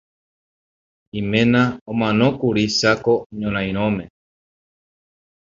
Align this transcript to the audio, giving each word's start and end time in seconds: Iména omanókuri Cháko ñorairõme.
Iména 1.19 1.61
omanókuri 1.91 2.65
Cháko 2.77 3.13
ñorairõme. 3.39 4.05